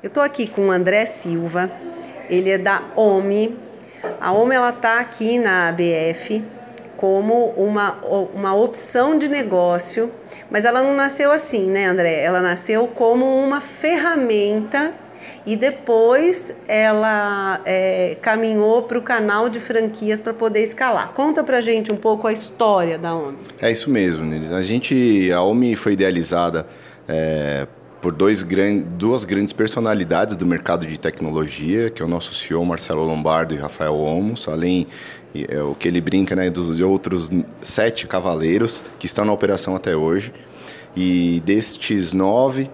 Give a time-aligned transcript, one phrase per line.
[0.00, 1.68] Eu estou aqui com o André Silva,
[2.30, 3.58] ele é da OMI.
[4.20, 6.40] A OMI ela está aqui na ABF
[6.96, 7.96] como uma,
[8.32, 10.12] uma opção de negócio,
[10.48, 12.22] mas ela não nasceu assim, né, André?
[12.22, 14.94] Ela nasceu como uma ferramenta
[15.44, 21.12] e depois ela é, caminhou para o canal de franquias para poder escalar.
[21.12, 23.38] Conta para gente um pouco a história da OMI.
[23.60, 24.52] É isso mesmo, Nils.
[24.52, 26.68] A gente, a OMI foi idealizada
[27.08, 27.66] é,
[28.00, 32.64] por dois gran duas grandes personalidades do mercado de tecnologia, que é o nosso CEO
[32.64, 34.86] Marcelo Lombardo e Rafael Olmos, além
[35.34, 37.30] é, o que ele brinca né, dos outros
[37.60, 40.32] sete cavaleiros que estão na operação até hoje.
[40.96, 42.70] E destes nove,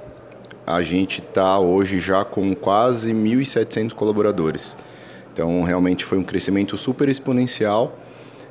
[0.66, 4.77] a gente está hoje já com quase 1.700 colaboradores.
[5.33, 7.98] Então, realmente foi um crescimento super exponencial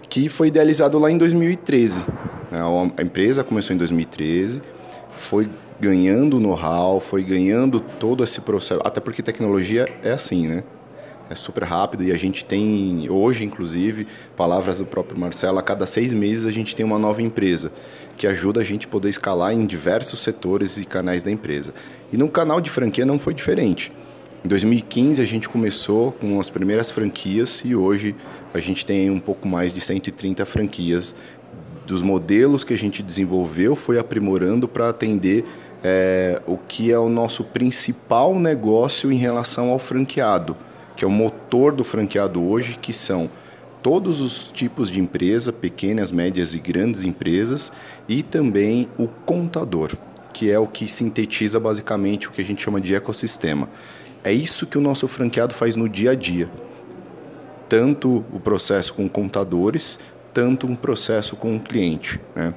[0.10, 2.06] que foi idealizado lá em 2013.
[2.52, 4.62] A empresa começou em 2013,
[5.16, 5.50] foi
[5.80, 8.82] ganhando know-how, foi ganhando todo esse processo.
[8.84, 10.64] Até porque tecnologia é assim, né?
[11.30, 15.86] É super rápido e a gente tem, hoje inclusive, palavras do próprio Marcelo, a cada
[15.86, 17.72] seis meses a gente tem uma nova empresa
[18.18, 21.74] que ajuda a gente poder escalar em diversos setores e canais da empresa.
[22.12, 23.92] E no canal de franquia não foi diferente.
[24.44, 28.14] Em 2015 a gente começou com as primeiras franquias e hoje
[28.54, 31.16] a gente tem um pouco mais de 130 franquias
[31.86, 35.46] dos modelos que a gente desenvolveu foi aprimorando para atender
[35.84, 40.56] é, o que é o nosso principal negócio em relação ao franqueado,
[40.96, 43.30] que é o motor do franqueado hoje, que são
[43.82, 47.72] todos os tipos de empresa, pequenas, médias e grandes empresas,
[48.08, 49.92] e também o contador,
[50.32, 53.68] que é o que sintetiza basicamente o que a gente chama de ecossistema.
[54.24, 56.50] É isso que o nosso franqueado faz no dia a dia.
[57.68, 60.00] Tanto o processo com contadores,
[60.34, 62.20] tanto um processo com o cliente.
[62.36, 62.54] Né?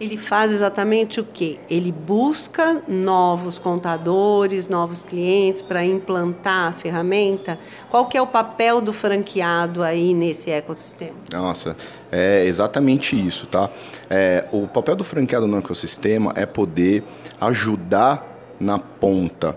[0.00, 1.58] Ele faz exatamente o quê?
[1.68, 7.58] Ele busca novos contadores, novos clientes para implantar a ferramenta.
[7.90, 11.16] Qual que é o papel do franqueado aí nesse ecossistema?
[11.30, 11.76] Nossa,
[12.10, 13.68] é exatamente isso, tá?
[14.08, 17.04] É, o papel do franqueado no ecossistema é poder
[17.38, 18.26] ajudar
[18.58, 19.54] na ponta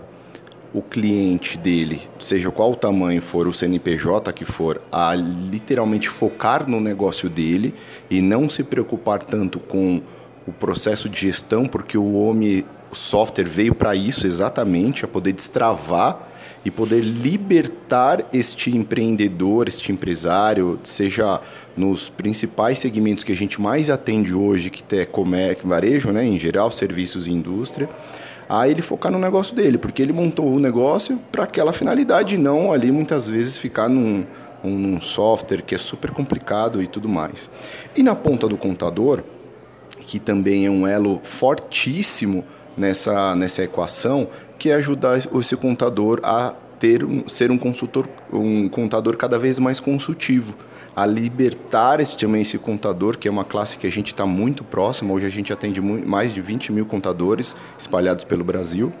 [0.74, 6.68] o cliente dele, seja qual o tamanho for o CNPJ que for, a literalmente focar
[6.68, 7.72] no negócio dele
[8.10, 10.02] e não se preocupar tanto com
[10.44, 15.32] o processo de gestão, porque o homem, o software veio para isso exatamente, a poder
[15.32, 16.30] destravar
[16.64, 21.40] e poder libertar este empreendedor, este empresário, seja
[21.76, 26.38] nos principais segmentos que a gente mais atende hoje, que é comércio, varejo, né, em
[26.38, 27.88] geral, serviços e indústria,
[28.48, 32.38] a ele focar no negócio dele, porque ele montou o negócio para aquela finalidade, e
[32.38, 34.24] não ali muitas vezes ficar num,
[34.64, 37.50] um, software que é super complicado e tudo mais.
[37.96, 39.22] E na ponta do contador,
[40.06, 42.44] que também é um elo fortíssimo
[42.76, 44.28] nessa, nessa equação,
[44.58, 49.80] que é ajudar esse contador a ter ser um consultor, um contador cada vez mais
[49.80, 50.54] consultivo
[50.94, 54.62] a libertar esse, também esse contador, que é uma classe que a gente está muito
[54.62, 55.12] próxima.
[55.12, 58.92] Hoje a gente atende mais de 20 mil contadores espalhados pelo Brasil.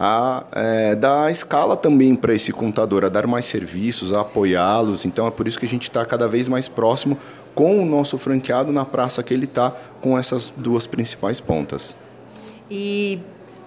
[0.00, 5.04] A é, dar escala também para esse contador, a dar mais serviços, a apoiá-los.
[5.04, 7.18] Então é por isso que a gente está cada vez mais próximo
[7.54, 11.98] com o nosso franqueado na praça que ele está, com essas duas principais pontas.
[12.70, 13.20] E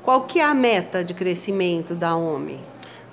[0.03, 2.59] qual que é a meta de crescimento da OMI?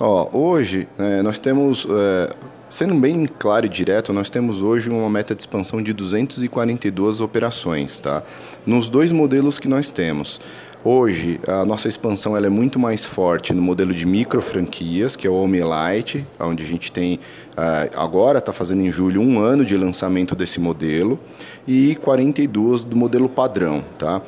[0.01, 2.35] Ó, hoje é, nós temos é,
[2.71, 7.99] Sendo bem claro e direto, nós temos hoje uma meta de expansão de 242 operações,
[7.99, 8.23] tá?
[8.67, 10.39] Nos dois modelos que nós temos.
[10.85, 15.27] Hoje, a nossa expansão ela é muito mais forte no modelo de micro franquias, que
[15.27, 17.19] é o Omelite, onde a gente tem,
[17.57, 21.19] ah, agora está fazendo em julho um ano de lançamento desse modelo,
[21.67, 23.83] e 42 do modelo padrão.
[23.97, 24.21] Tá?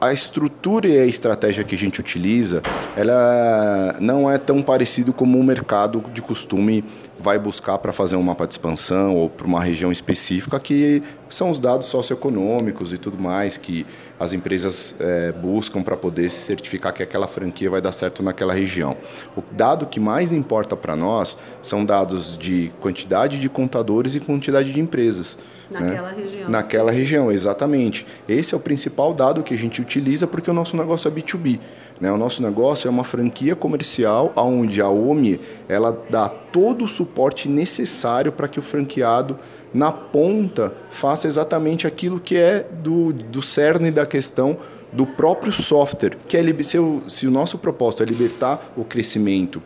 [0.00, 2.62] A estrutura e a estratégia que a gente utiliza,
[2.96, 6.84] ela não é tão parecido como o mercado de costume
[7.18, 11.50] vai buscar para fazer um mapa de expansão ou para uma região específica, que são
[11.50, 13.84] os dados socioeconômicos e tudo mais que
[14.18, 18.54] as empresas é, buscam para poder se certificar que aquela franquia vai dar certo naquela
[18.54, 18.96] região.
[19.36, 24.72] O dado que mais importa para nós são dados de quantidade de contadores e quantidade
[24.72, 25.38] de empresas.
[25.70, 26.22] Naquela né?
[26.22, 26.50] região.
[26.50, 28.06] Naquela região, exatamente.
[28.28, 31.60] Esse é o principal dado que a gente utiliza porque o nosso negócio é B2B.
[32.00, 32.10] Né?
[32.10, 37.48] O nosso negócio é uma franquia comercial onde a OMI ela dá todo o suporte
[37.48, 39.38] necessário para que o franqueado
[39.72, 44.56] na ponta faça exatamente aquilo que é do, do cerne da questão
[44.92, 49.62] do próprio software, que é se, o, se o nosso propósito é libertar o crescimento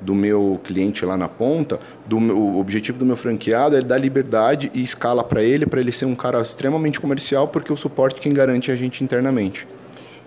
[0.00, 3.96] do meu cliente lá na ponta, do meu, o objetivo do meu franqueado é dar
[3.96, 8.20] liberdade e escala para ele, para ele ser um cara extremamente comercial, porque o suporte
[8.20, 9.66] quem garante é a gente internamente.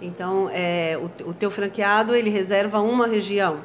[0.02, 3.58] Então, é, o, o teu franqueado ele reserva uma região.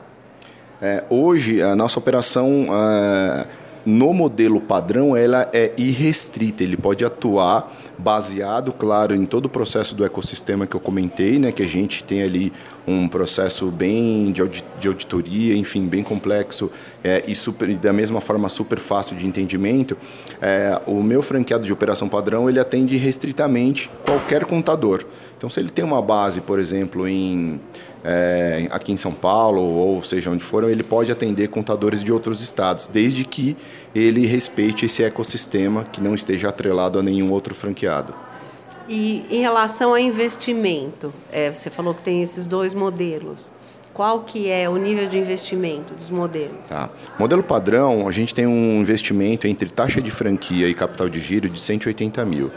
[0.85, 3.47] É, hoje a nossa operação é,
[3.87, 9.95] no modelo padrão ela é irrestrita, ele pode atuar baseado, claro, em todo o processo
[9.95, 12.53] do ecossistema que eu comentei, né, que a gente tem ali
[12.87, 16.71] um processo bem de, de auditoria, enfim, bem complexo
[17.03, 19.97] é, e super, da mesma forma super fácil de entendimento.
[20.39, 25.03] É, o meu franqueado de operação padrão ele atende restritamente qualquer contador.
[25.39, 27.59] Então, se ele tem uma base, por exemplo, em
[28.05, 32.43] é, aqui em São Paulo, ou seja onde for, ele pode atender contadores de outros
[32.43, 33.57] estados, desde que
[33.95, 38.15] ele respeite esse ecossistema que não esteja atrelado a nenhum outro franqueado.
[38.87, 43.51] E em relação a investimento, é, você falou que tem esses dois modelos.
[43.95, 46.57] Qual que é o nível de investimento dos modelos?
[46.67, 46.91] Tá.
[47.17, 51.49] Modelo padrão, a gente tem um investimento entre taxa de franquia e capital de giro
[51.49, 52.51] de 180 mil.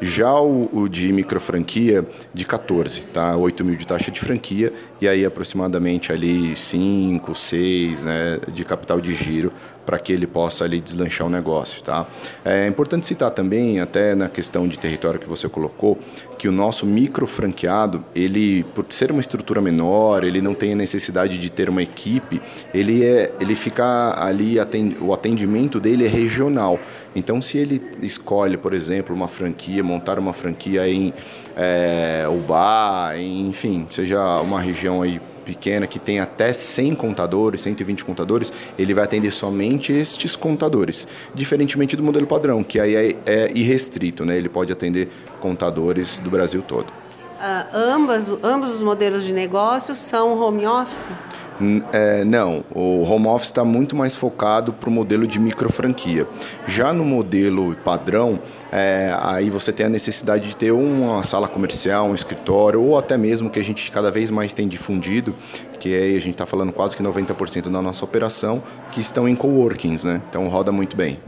[0.00, 3.36] Já o, o de microfranquia, de 14, tá?
[3.36, 9.00] 8 mil de taxa de franquia e aí aproximadamente ali 5, 6 né, de capital
[9.00, 9.52] de giro
[9.84, 12.06] para que ele possa ali deslanchar o negócio, tá?
[12.44, 15.98] É importante citar também, até na questão de território que você colocou,
[16.38, 21.38] que o nosso micro franqueado, ele, por ser uma estrutura menor, ele não tem necessidade
[21.38, 22.40] de ter uma equipe,
[22.72, 26.78] ele, é, ele fica ali, atend, o atendimento dele é regional.
[27.16, 31.12] Então, se ele escolhe, por exemplo, uma franquia, montar uma franquia em
[31.56, 38.04] é, Ubá, em, enfim, seja uma região aí pequena que tem até 100 contadores, 120
[38.04, 41.06] contadores, ele vai atender somente estes contadores.
[41.34, 44.36] Diferentemente do modelo padrão, que aí é, é irrestrito, né?
[44.36, 45.08] ele pode atender
[45.40, 47.03] contadores do Brasil todo.
[47.34, 51.10] Uh, ambas, ambos os modelos de negócio são home office?
[51.92, 56.26] É, não, o home office está muito mais focado para o modelo de micro franquia.
[56.66, 58.40] Já no modelo padrão,
[58.72, 63.16] é, aí você tem a necessidade de ter uma sala comercial, um escritório, ou até
[63.16, 65.34] mesmo que a gente cada vez mais tem difundido,
[65.78, 69.36] que aí a gente está falando quase que 90% da nossa operação, que estão em
[69.36, 70.20] coworkings, né?
[70.28, 71.20] Então roda muito bem.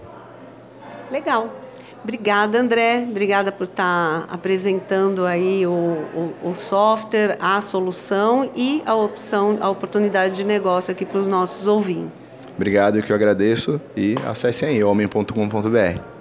[1.10, 1.65] Legal.
[2.06, 3.04] Obrigada, André.
[3.10, 9.68] Obrigada por estar apresentando aí o, o, o, software, a solução e a opção, a
[9.68, 12.38] oportunidade de negócio aqui para os nossos ouvintes.
[12.54, 16.15] Obrigado, que eu agradeço e acessem aí homem.com.br.